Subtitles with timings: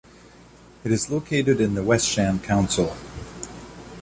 [0.83, 2.95] It is located in the West sham Council.